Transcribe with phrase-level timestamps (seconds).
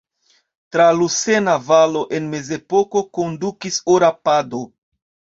[0.75, 4.63] Tra Lusena valo en mezepoko kondukis Ora pado.